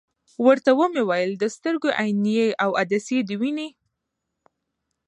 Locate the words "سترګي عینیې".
1.55-2.47